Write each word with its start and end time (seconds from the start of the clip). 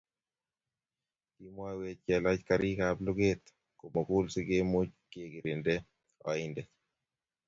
Kimowech 1.35 1.99
kelach 2.05 2.41
karikab 2.47 2.97
luget 3.05 3.41
komugul 3.79 4.25
sikemuch 4.33 4.91
kegirinde 5.11 5.75
oindet 6.29 6.69